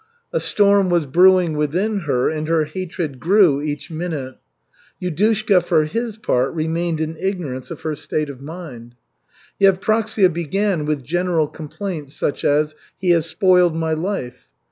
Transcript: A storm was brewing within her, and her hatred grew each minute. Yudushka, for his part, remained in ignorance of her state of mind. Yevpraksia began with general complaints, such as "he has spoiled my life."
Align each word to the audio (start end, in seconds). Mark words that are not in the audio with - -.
A 0.33 0.39
storm 0.39 0.89
was 0.89 1.05
brewing 1.05 1.55
within 1.55 1.99
her, 2.05 2.27
and 2.27 2.47
her 2.47 2.65
hatred 2.65 3.19
grew 3.19 3.61
each 3.61 3.91
minute. 3.91 4.37
Yudushka, 4.99 5.61
for 5.63 5.85
his 5.85 6.17
part, 6.17 6.51
remained 6.55 6.99
in 6.99 7.15
ignorance 7.19 7.69
of 7.69 7.81
her 7.81 7.93
state 7.93 8.27
of 8.27 8.41
mind. 8.41 8.95
Yevpraksia 9.61 10.33
began 10.33 10.85
with 10.87 11.03
general 11.03 11.47
complaints, 11.47 12.15
such 12.15 12.43
as 12.43 12.73
"he 12.97 13.11
has 13.11 13.27
spoiled 13.27 13.75
my 13.75 13.93
life." 13.93 14.47